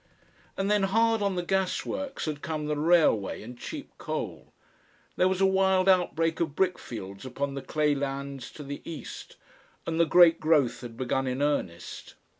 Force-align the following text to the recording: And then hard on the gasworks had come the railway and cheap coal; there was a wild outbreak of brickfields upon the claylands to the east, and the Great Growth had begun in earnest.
And 0.57 0.71
then 0.71 0.81
hard 0.81 1.21
on 1.21 1.35
the 1.35 1.43
gasworks 1.45 2.25
had 2.25 2.41
come 2.41 2.65
the 2.65 2.75
railway 2.75 3.43
and 3.43 3.55
cheap 3.55 3.91
coal; 3.99 4.51
there 5.15 5.27
was 5.27 5.41
a 5.41 5.45
wild 5.45 5.87
outbreak 5.87 6.39
of 6.39 6.55
brickfields 6.55 7.23
upon 7.23 7.53
the 7.53 7.61
claylands 7.61 8.51
to 8.53 8.63
the 8.63 8.81
east, 8.83 9.35
and 9.85 9.99
the 9.99 10.07
Great 10.07 10.39
Growth 10.39 10.81
had 10.81 10.97
begun 10.97 11.27
in 11.27 11.39
earnest. 11.43 12.15